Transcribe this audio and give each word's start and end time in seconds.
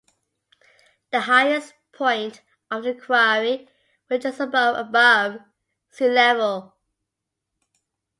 The 1.11 1.19
highest 1.19 1.75
point 1.93 2.41
of 2.71 2.81
the 2.83 2.95
quarry 2.95 3.69
was 4.09 4.23
just 4.23 4.39
above 4.39 4.75
above 4.75 5.41
sea 5.91 6.09
level. 6.09 6.73